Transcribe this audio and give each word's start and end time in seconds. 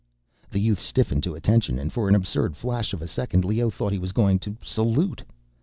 The 0.49 0.57
youth 0.59 0.81
stiffened 0.81 1.21
to 1.25 1.35
attention 1.35 1.77
and 1.77 1.93
for 1.93 2.09
an 2.09 2.15
absurd 2.15 2.57
flash 2.57 2.91
of 2.91 3.03
a 3.03 3.07
second, 3.07 3.45
Leoh 3.45 3.69
thought 3.69 3.91
he 3.93 3.99
was 3.99 4.13
going 4.13 4.39
to 4.39 4.57
salute. 4.63 5.21